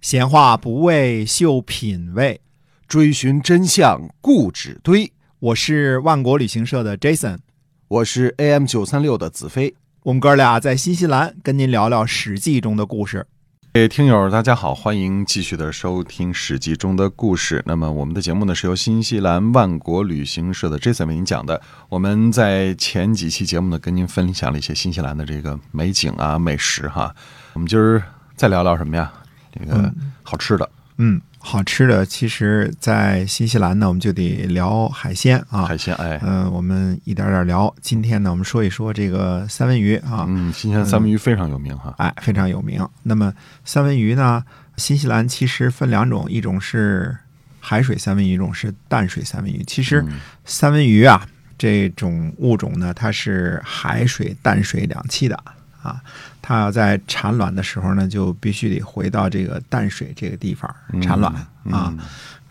[0.00, 2.40] 闲话不为秀品味，
[2.88, 5.12] 追寻真相固执堆。
[5.38, 7.40] 我是万国旅行社的 Jason，
[7.86, 9.74] 我是 AM 九三六的子飞。
[10.04, 13.26] 我们哥俩在新西兰跟您聊聊《史记》中的故事。
[13.74, 17.62] 哎，听友大家好，欢迎继续的收听《史记》中的故事。
[17.66, 21.60] 那么我们的节目呢是由新西兰万国旅行社的 Jason 为您讲的。
[21.90, 27.14] 我们在前几期节目呢跟您分享了一些新西兰的这个美景啊、美食哈。
[27.52, 28.02] 我们今儿
[28.34, 29.12] 再聊聊什么呀？
[29.52, 29.92] 这个
[30.22, 37.74] 好吃的，嗯，好吃的，其实，在新西兰呢，我们就得聊海鲜啊，海鲜，哎，嗯，我们一点点聊。
[37.80, 42.86] 今天呢，我们说一说这个三文鱼啊，嗯，新西兰三文鱼非常有名哈，哎，非常有名。
[43.02, 43.32] 那么
[43.64, 44.44] 三文鱼呢，
[44.76, 47.16] 新西兰其实分两种，一种是
[47.58, 49.64] 海水三文鱼，一种是淡水三文鱼。
[49.66, 50.04] 其实
[50.44, 51.26] 三文鱼啊，
[51.56, 55.42] 这种物种呢，它是海水、淡水两栖的。
[55.82, 56.00] 啊，
[56.42, 61.34] 它要在产卵的时候呢，就必须得回到这个淡水这个地方产卵
[61.70, 61.94] 啊。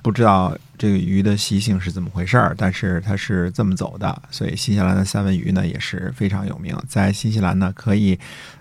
[0.02, 6.74] 不知道这个鱼的习性是怎么回事儿，但是它是这么走的，所以新西兰的三文鱼呢也是非常有名。
[6.88, 8.18] 在新西兰呢，可以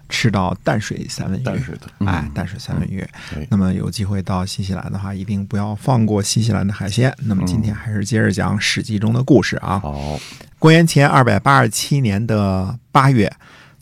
[0.08, 3.06] 吃到淡水三文鱼，淡水的，哎，淡水三文鱼。
[3.48, 7.14] 那么有机会到新西兰的话，一定不要放过新西兰的海鲜。
[7.20, 9.78] 那么今天还是接着讲《史记》中的故事啊。
[9.78, 10.19] 好，
[10.58, 13.32] 公元前二百八十七年的八月。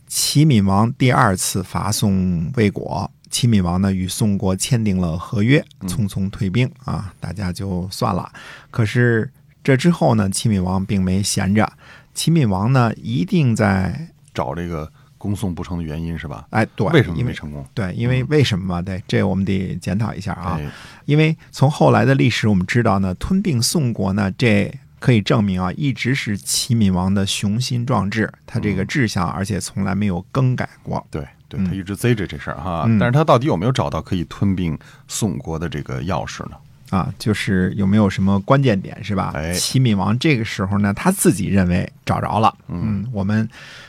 [0.07, 8.31] 齐闵王第二次伐宋未果，齐闵王呢与宋国签订了合约，匆匆退兵啊，大家就算了。
[8.71, 9.29] 可是
[9.61, 11.69] 这之后呢，齐闵王并没闲着，
[12.13, 16.47] 齐闵王呢一定在找这个攻宋不成的原因是吧？
[16.51, 17.65] 哎，对，为什么没成功？
[17.73, 18.81] 对，因为为什么嘛？
[18.81, 20.57] 对，这我们得检讨一下啊。
[21.03, 24.73] 因为从后来的历史我们知道呢，吞并宋国呢这。
[25.07, 31.07] 可以证明啊，一直是齐闵王的雄心壮志，他这个志向，而且从来没有更改过。
[31.09, 36.57] 对，对他一直贼着这事儿哈，但是他到底有没有找到可以吞并宋国的这个钥匙呢？
[36.89, 39.33] 啊，就是有没有什么关键点是吧？
[39.53, 42.53] 齐闵王这个时候呢，他自己认为找着了。
[42.67, 43.47] 嗯，我们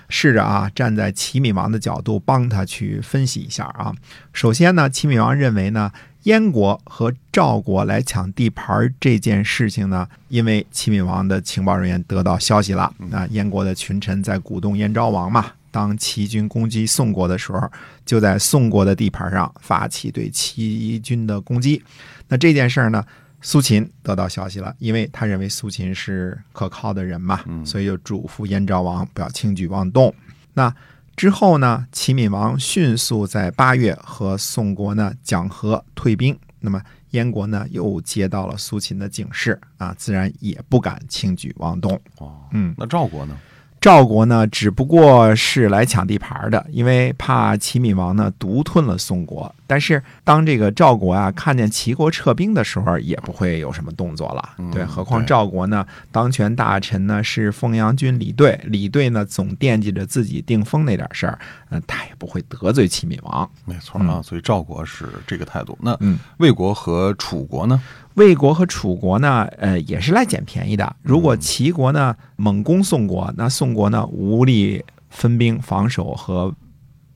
[0.09, 3.93] 试着啊，站在齐闵王的角度帮他去分析一下啊。
[4.33, 5.91] 首先呢，齐闵王认为呢。
[6.25, 17.71] 燕国和赵国来抢地盘这件事情呢，因为齐闵王的情报人员得到消息了，那燕国的群臣在鼓动燕昭王嘛，当齐军攻击宋国的时候，
[18.05, 21.83] 就在宋国的地盘上发起对齐军的攻击。
[22.29, 23.03] 那这件事儿呢，
[23.41, 30.13] 苏秦得到消息了，因为他认为苏秦是可靠的人嘛，所以就嘱咐燕昭王不要轻举妄动。
[30.53, 30.75] 那
[31.19, 36.39] 之后呢，齐闵王迅速在八月和宋国呢讲和退兵。
[36.61, 36.81] 那么
[37.11, 42.01] 燕国呢又接到了苏秦的警示啊，自然也不敢轻举妄动。
[42.19, 43.37] 哦，嗯，那赵国呢？
[43.81, 49.53] 赵国呢，只不过是来抢地盘的，因为怕齐闵王呢独吞了宋国。
[49.69, 54.57] 但是当这个赵国啊看见齐国撤兵的时候，也不会有什么动作了。
[54.73, 63.49] 对，何况赵国呢，当权大臣呢是凤阳君李兑，李兑呢总惦记着自己定封那点事儿，嗯，他也不会得罪齐闵王。
[63.67, 65.79] 没错啊，所以赵国是这个态度。
[65.83, 65.97] 那
[66.39, 67.81] 魏国和楚国呢？
[68.15, 70.97] 魏国和楚国呢，呃，也是来捡便宜的。
[71.03, 76.53] 如果齐国呢猛攻宋国，那宋国呢无力分兵防守和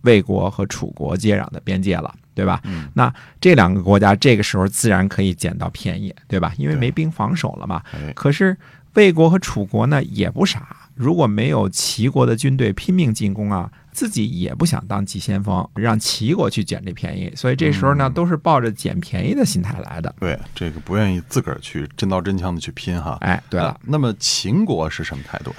[0.02, 2.60] 魏国和楚国接壤的边界了，对吧？
[2.94, 6.52] 那这两个国家这个时候自然可以捡到便宜，对吧？
[6.56, 7.82] 因为没兵防守了嘛。
[8.14, 8.56] 可是
[8.94, 13.70] 魏国和楚国呢也不傻，如果没有齐国的军队拼命进攻啊。
[13.94, 20.14] 自己也不想当急先锋，让齐国去捡这便宜，所以这时候呢，都是抱着捡便宜的心态来的。
[20.18, 23.18] 对，这个不愿意自个儿去真刀真枪的去拼哈。
[23.20, 25.54] 哎，对了，那么秦国是什么态度？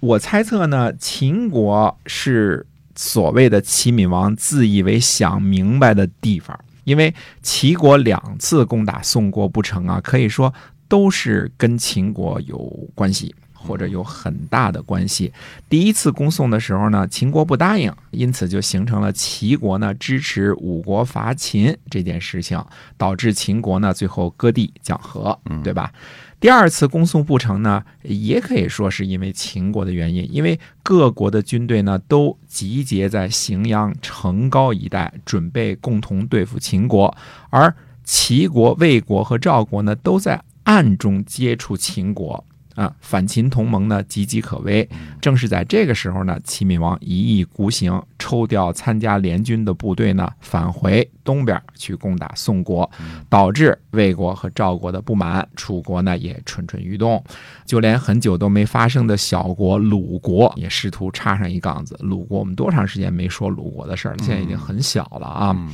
[0.00, 2.66] 我猜测呢，秦国是
[3.00, 7.14] 所谓的齐闵王自以为想明白的地方，因为
[7.44, 10.52] 齐国两次攻打宋国不成啊，可以说
[10.88, 12.58] 都是跟秦国有
[12.96, 13.32] 关系。
[13.58, 15.32] 或者有很大的关系。
[15.68, 22.64] 第一次攻宋的时候呢，秦国不答应，因此就形成了齐国呢支持五国伐秦这件事情，
[22.96, 25.92] 导致秦国呢最后割地讲和，对吧？
[26.40, 37.12] 第二次攻宋不成呢，也可以说是因为秦国的原因，因为各国的军队呢都集结在荥阳成高一带，准备共同对付秦国，
[37.50, 37.74] 而
[38.04, 42.44] 齐国、魏国和赵国呢都在暗中接触秦国。
[42.78, 44.88] 啊，反秦同盟呢岌岌可危。
[45.20, 52.88] 正是在这个时候呢，齐闵王一意孤行，抽调参加联军的部队呢，返回东边去攻打宋国，
[53.28, 57.20] 导致魏国和赵国的不满，楚国呢也蠢蠢欲动，
[57.66, 61.98] 就连很久都没发生的小国鲁国也试图插上一杠子。
[62.00, 64.18] 鲁国，我们多长时间没说鲁国的事儿了？
[64.20, 65.68] 现在已经很小了啊。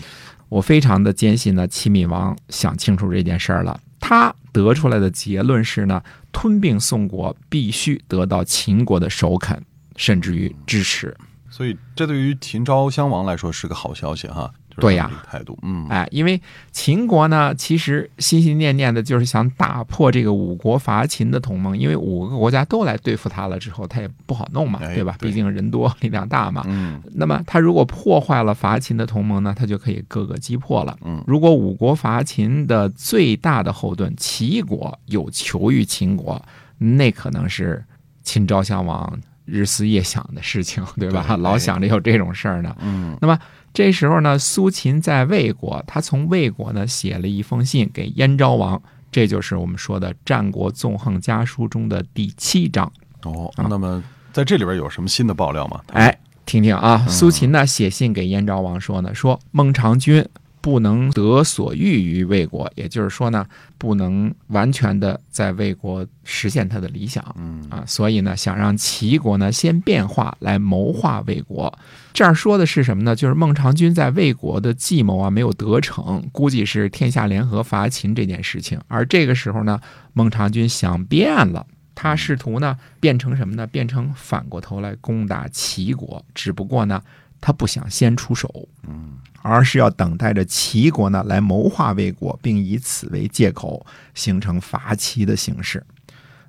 [0.49, 3.79] 我非常的坚信呢，齐闵王想清楚这件事儿了。
[4.07, 9.65] 他得出来的结论是呢，吞并宋国必须得到秦国的首肯，
[9.97, 11.17] 甚至于支持。
[11.49, 14.53] 所以这对于秦昭襄王来说是个好消息哈。
[14.77, 16.41] 对呀，态度，嗯，哎，因为
[16.73, 25.17] 秦国呢，其实心心念念的就是想打破这个五国伐秦的同盟，因为五个国家都来对付他了之后，他也不好弄嘛，对吧？
[25.21, 26.65] 毕竟人多力量大嘛。
[26.67, 30.97] 嗯，那么他如果破坏了伐秦的同盟呢，他就可以各个击破了。
[31.05, 36.41] 嗯，如果五国伐秦的最大的后盾齐国有求于秦国，
[36.79, 37.85] 那可能是
[38.23, 41.37] 秦昭襄王日思夜想的事情，对吧？
[41.37, 42.75] 老想着有这种事儿呢。
[42.81, 43.39] 嗯，那么。
[43.77, 48.81] 这时候呢，苏秦在魏国，他从魏国呢写了一封信给燕昭王，
[49.11, 52.93] 这就是我们说的《战国纵横家书》中的第七章。
[53.25, 54.01] 哦，那么
[54.33, 55.81] 在这里边有什么新的爆料吗？
[55.93, 56.17] 哎，
[56.47, 60.25] 听听啊，苏秦呢写信给燕昭王说呢，说孟尝君。
[60.65, 63.47] 不能得所欲于魏国，也就是说呢，
[63.77, 71.71] 不能完全的在魏国实现他的理想，嗯啊，所以呢，想让齐国呢先变化来谋划魏国。
[72.15, 73.15] 这儿说的是什么呢？
[73.15, 78.81] 就是孟尝君在魏国的计谋啊没有得逞，估计是天下联合伐秦这件事情。
[78.89, 79.79] 而这个时候呢，
[80.15, 83.67] 孟尝君想变了，他试图呢变成什么呢？
[83.67, 87.03] 变成反过头来攻打齐国，只不过呢，
[87.45, 88.49] 他不想先出手，
[88.89, 89.19] 嗯。
[89.47, 95.85] 而是要等待着齐国呢来谋划魏国，并以此为借口形成伐齐的形式。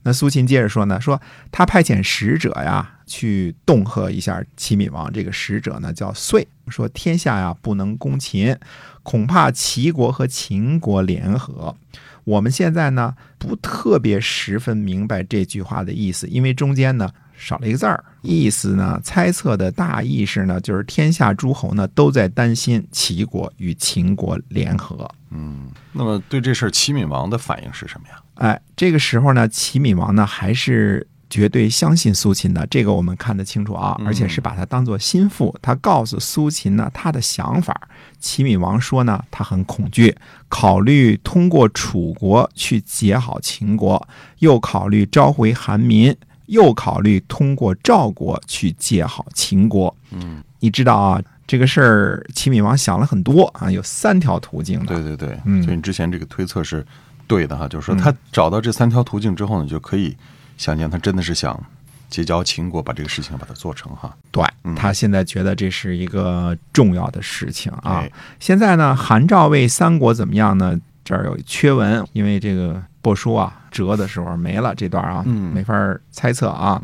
[0.04, 1.22] 那苏秦接着说呢，说
[1.52, 5.12] 他派遣使者呀去恫吓一下齐闵王。
[5.12, 8.58] 这个使者呢叫遂，说天下呀不能攻秦，
[9.04, 11.76] 恐怕齐国和秦国联合。
[12.24, 17.12] 我们现在呢不特别十分明白这句话的意思，因为中间呢。
[17.38, 19.00] 少了一个字儿，意思呢？
[19.04, 25.10] 猜测的大意是呢，就是天下诸侯呢都在担心齐国与秦国联合。
[25.32, 28.16] 嗯，那么对这事儿，齐闵王的反应是什么呀？
[28.36, 35.54] 哎，这个时候呢，齐闵王呢还是绝对相信苏秦的，这个我们看得清楚啊，而且是把他当做心腹。
[35.62, 37.90] 他告诉苏秦呢他的想法。
[38.20, 40.16] 齐闵王说呢，他很恐惧，
[40.48, 44.08] 考虑通过楚国去结好秦国，
[44.40, 46.16] 又考虑召回韩民。
[46.48, 49.96] 又考虑通过赵国去借好秦国。
[50.12, 54.88] 嗯，你知道啊，这个事儿齐闵王想了很多啊，有三条途径的。
[54.88, 56.86] 对对对，嗯，所以你之前这个推测是
[57.28, 60.16] 对的哈，就是说他找到这三条途径之后呢，就可以
[60.58, 61.62] 想见他真的是想
[62.10, 64.16] 结交秦国，把这个事情把它做成哈。
[64.32, 64.44] 对
[64.76, 68.04] 他现在觉得这是一个重要的事情啊。
[68.40, 70.80] 现在呢，韩赵魏三国怎么样呢？
[71.04, 75.22] 这儿有缺文，因为这个帛书啊折的时候没了这段啊，
[75.54, 75.76] 没法
[76.10, 76.82] 猜测啊。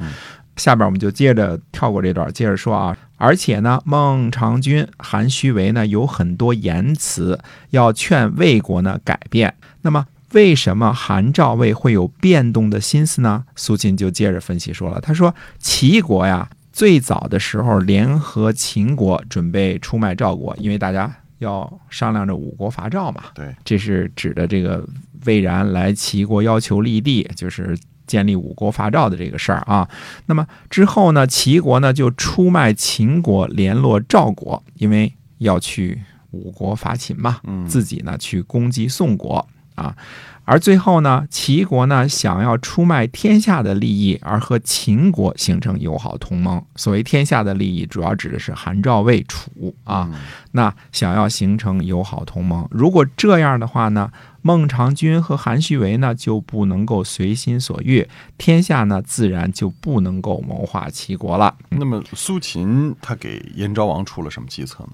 [0.58, 2.96] 下边我们就接着跳过这段，接着说啊。
[3.16, 7.40] 而且呢，孟尝君、韩须为呢有很多言辞
[7.70, 9.56] 要劝魏国呢改变。
[9.84, 13.46] 那么，为什么韩赵魏会有变动的心思呢？
[13.56, 21.10] 苏秦就接着分析说了，他说齐国呀，最早的时候联合秦国准备出卖赵国，因为大家。
[21.42, 23.24] 要商量着五国伐赵嘛？
[23.34, 24.88] 对，这是指的这个
[25.26, 29.90] 魏然来齐国要求立地，就是建立五国伐赵的这个事儿啊。
[30.28, 36.00] 那么之后呢，齐国呢就出卖秦国，联络赵国，因为要去
[36.30, 39.96] 五国伐秦嘛，自己呢去攻击宋国啊。
[40.52, 46.62] 而最后呢，齐国呢想要出卖天下的利益，而和秦国形成友好同盟。
[46.76, 50.10] 所谓天下的利益，主要指的是韩赵魏楚啊。
[50.52, 54.12] 那想要形成友好同盟，如果这样的话呢？
[54.42, 58.08] 孟尝君和韩须为呢就不能够随心所欲，
[58.38, 61.56] 天下呢自然就不能够谋划齐国了。
[61.70, 64.94] 那么苏秦他给燕昭王出了什么计策呢？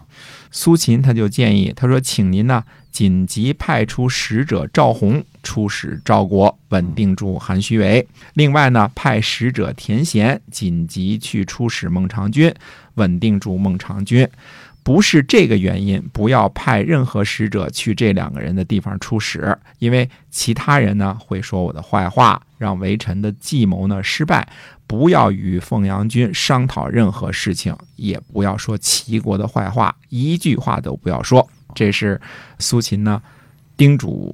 [0.51, 12.53] 苏秦他就建议他说：“请您呢紧急派出使者赵弘出使赵国，稳定住韩须为；另外呢派使者田贤紧急去出使孟尝君，
[12.97, 14.27] 稳定住孟尝君。”
[14.83, 24.47] 不是这个原因，不要派任何使者去这两个人的地方出使，因为其他人呢会说我的坏话，让微臣的计谋呢失败。
[24.87, 31.45] 不要与凤阳君商讨任何事情，也不要说齐国的坏话，一句话都不要说。
[31.75, 32.17] 这是
[32.57, 33.21] 苏秦呢
[33.75, 34.33] 叮嘱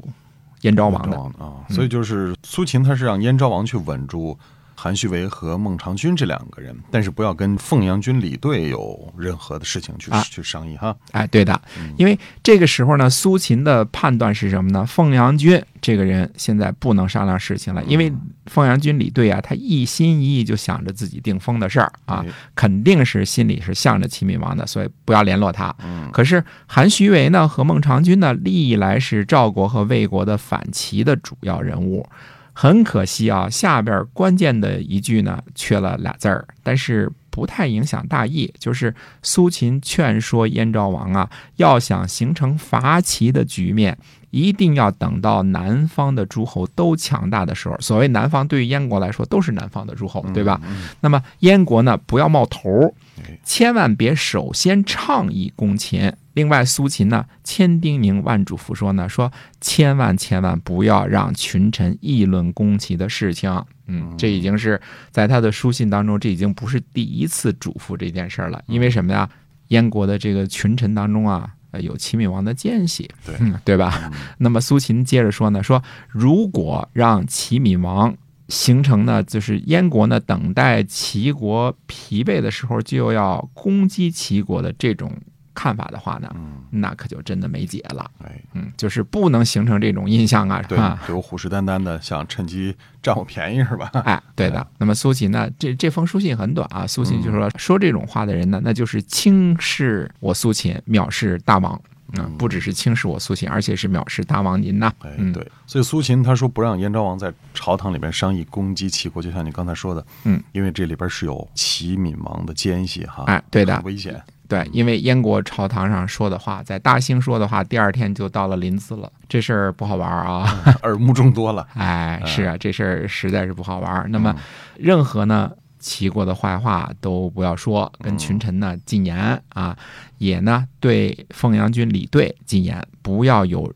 [0.61, 4.37] 燕昭王的啊，所以就是苏秦他是让燕昭王去稳住
[4.83, 10.93] 韩旭为和孟尝君这两个人，但是不要跟凤阳军李队有任何的事情去、啊去商议哈。
[11.13, 11.57] 哎，对的，
[11.95, 14.85] 因为这个时候呢，苏秦的判断是什么呢？
[14.85, 18.11] 凤阳君这个人现在不能商量事情了，因为
[18.47, 25.73] 凤阳军李队啊，他一心一意就想着自己定封的事儿啊哎，肯定是心里是向着齐闵王的，所以不要联络他。
[25.85, 32.05] 嗯可是韩徐为呢和孟尝君呢，历来是赵国和魏国的反齐的主要人物。
[32.53, 38.53] 很可惜啊，下边关键的一句呢缺了俩字儿，但是不太影响大意。
[38.59, 38.93] 就是
[39.23, 43.97] 苏秦劝说燕昭王啊，要想形成伐齐的局面，
[44.29, 47.75] 一定要等到南方的诸侯都强大的时候。
[47.79, 50.61] 所谓南方，对于燕国来说都是南方的诸侯，对吧？
[50.63, 56.13] 嗯那么燕国呢，不要冒头哎，千万别首先倡议攻秦。
[56.33, 63.63] 另外，苏秦呢千叮咛万嘱咐说呢，说千万千万不要让群臣议论攻齐的事情。
[63.87, 64.79] 嗯，这已经是
[65.11, 68.63] 在他的书信当中，这已经不是第一次嘱咐这件事儿了。
[68.67, 69.29] 因为什么呀？
[69.69, 73.99] 燕国的这个群臣当中啊，呃有齐闵王的奸细，对嗯， 对吧？
[74.05, 78.15] 嗯那么苏秦接着说呢，说如果让齐闵王
[78.49, 85.11] 形成呢，就是燕国呢等待齐国疲惫的时候就要攻击齐国的这种
[85.53, 88.09] 看法的话呢，嗯，那可就真的没解了。
[88.23, 93.89] 哎，嗯，就是不能形成这种印象啊，是对吧？，就虎视眈眈的想趁机占我便宜是吧？
[94.05, 94.65] 哎，对的。
[94.77, 101.79] 那么苏秦呢，这这封书信很短啊，苏秦就说、说这种话的人呢，那就是轻视我苏秦，藐视大王。
[102.15, 104.93] 嗯，不只是轻视我苏秦，而且是藐视大王您呐。
[104.99, 114.21] 哎，嗯，对，所以苏秦他说不让燕昭王在朝堂里边商议攻击齐国，就像你刚才说的，嗯，因为这里边是有齐闵王的奸细哈，哎对的危险，
[114.53, 120.63] 对，因为燕国朝堂上说的话，在大兴说的话，第二天就到了临淄了，这事儿不好玩儿啊！
[120.83, 124.05] 耳目众多了，哎，是啊，这事儿实在是不好玩儿。
[124.09, 124.43] 那么嗯，
[124.77, 129.75] 任何呢齐国的坏话都不要说，跟群臣呢禁言啊，
[130.19, 133.73] 也呢对凤阳君李队禁言，不要有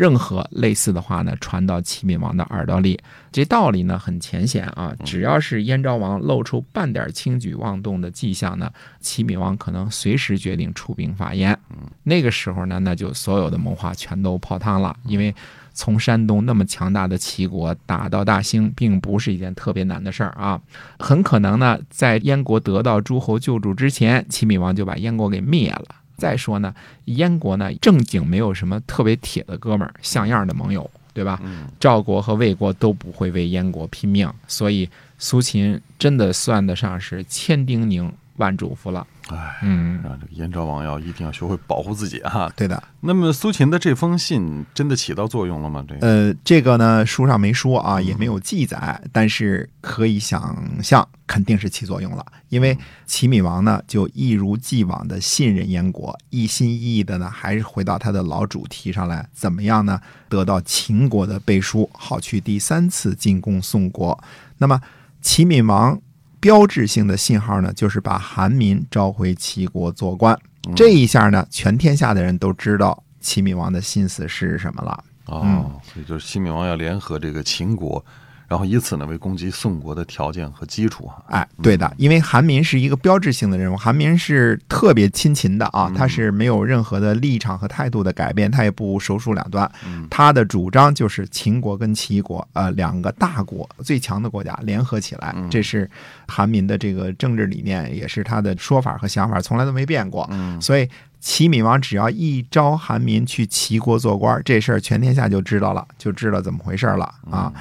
[0.00, 2.98] 任何类似的话呢传到齐闵王的耳朵里。
[3.30, 11.58] 这道理呢很浅显啊，只要是燕昭王露出半点轻举妄动的迹象呢，齐闵王可能随时决定出兵伐燕。
[12.02, 15.34] 那个时候呢，那就所有的谋划全都泡汤了，因为
[15.74, 20.58] 从山东那么强大的齐国打到大兴，并不是一件特别难的事儿啊。
[20.98, 25.84] 很可能呢，在燕国得到诸侯救助之前，齐闵王就把燕国给灭了。
[26.20, 26.72] 再说呢，
[27.06, 31.40] 燕国呢正经没有什么特别铁的哥们儿、像样的盟友，对吧？
[31.42, 38.08] 嗯，赵国和魏国都不会为燕国拼命，所以苏秦真的算得上是千叮咛
[38.40, 39.06] 万嘱咐了。
[39.28, 42.50] 哎，嗯，让这个燕昭王要一定要学会保护自己哈。
[42.56, 42.82] 对的。
[43.02, 45.84] 那么苏秦的这封信真的起到作用了吗？
[45.86, 52.26] 这个，呃，这个呢，书上没说啊，也没有记载，但是可以想象，肯定是起作用了。
[52.48, 60.00] 因为齐闵王呢，就一如既往的信任燕国，一心一意的呢，还是回到他的老主题上来，怎么样呢？
[60.28, 64.18] 得到秦国的背书，好去第三次进攻宋国。
[64.58, 64.80] 那么
[65.20, 66.00] 齐闵王
[66.40, 70.36] 标志性的信号呢，就是把韩民召回齐国做官。
[70.74, 75.04] 这一下呢，全天下的人都知道齐闵王的心思是什么了。
[75.26, 78.04] 哦，所以就是齐闵王要联合这个秦国，
[78.50, 81.24] 然后以此呢为攻击宋国的条件和基础哈。
[81.28, 89.70] 哎，对的，因为韩民是一个标志性的人物，韩民是特别亲秦的啊，他是没有任何的立场和态度的改变，他也不手鼠两端，
[90.10, 95.88] 他的主张就是秦国跟齐国呃两个大国最强的国家联合起来，这是
[96.26, 100.28] 韩民的这个政治理念，也是他的说法和想法，从来都没变过。
[100.32, 100.60] 嗯。
[100.60, 100.88] 所以
[101.20, 107.52] 齐闵王只要一招韩民去齐国做官，这事儿全天下就知道了，就知道怎么回事了啊。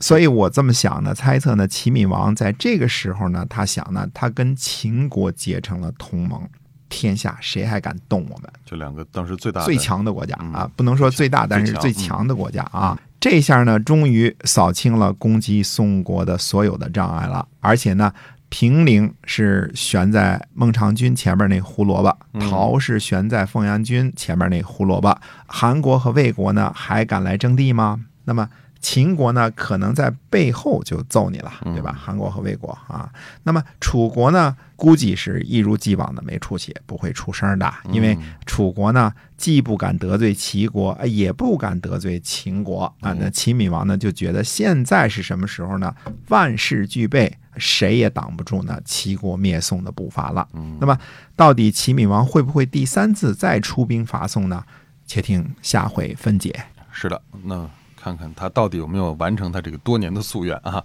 [0.00, 6.42] 所以我这么想呢，猜测呢，齐闵王在这个时候呢，他想呢，他跟秦国结成了同盟，
[6.88, 8.50] 天下谁还敢动我们？
[8.64, 12.98] 这两个当时最大最强的国家嗯啊，不能说最大，但是最强最强的国家啊。
[13.18, 18.12] 这下呢，终于扫清了攻击宋国的所有的障碍了，而且呢。
[18.48, 22.16] 平陵是悬在孟尝君前面那胡萝卜，
[22.48, 25.18] 陶是悬在凤阳君前面那胡萝卜。
[25.48, 28.00] 韩国和魏国呢，还敢来争地吗？
[28.24, 28.48] 那么
[28.80, 31.92] 秦国呢，可能在背后就揍你了，对吧？
[31.98, 33.10] 韩国和魏国啊，
[33.42, 43.12] 那么楚国呢，估计是一如既往的没出息，不会出声的，因为楚国呢，既不敢得罪齐国，呃也不敢得罪秦国啊。
[43.18, 45.94] 那齐闵王呢，就觉得现在是什么时候呢？
[46.28, 50.46] 万事俱备，谁也挡不住呢齐国灭宋的步伐了。
[50.78, 50.96] 那么，
[51.34, 54.62] 到底齐闵王会不会第三次再出兵伐宋呢？
[55.06, 56.52] 且听下回分解。
[56.90, 57.68] 是的，那
[58.06, 60.80] 看看他到底有没有完成他这个多年的夙愿啊？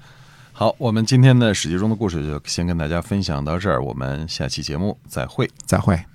[0.51, 5.47] 好，我们今天的史记中的故事就先跟大家分享到这儿，我们下期节目再会。
[5.63, 6.10] 再会。